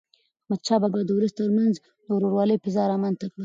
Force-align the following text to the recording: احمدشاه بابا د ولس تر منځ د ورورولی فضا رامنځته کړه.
احمدشاه 0.43 0.79
بابا 0.81 0.99
د 1.05 1.09
ولس 1.17 1.33
تر 1.39 1.49
منځ 1.57 1.73
د 1.79 2.07
ورورولی 2.15 2.55
فضا 2.63 2.83
رامنځته 2.91 3.25
کړه. 3.31 3.39